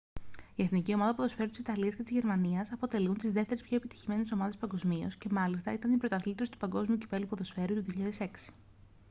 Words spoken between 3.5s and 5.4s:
πιο επιτυχημένες ομάδες παγκοσμίως και